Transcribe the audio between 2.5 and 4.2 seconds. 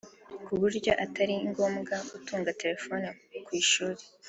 telephone ku ishuri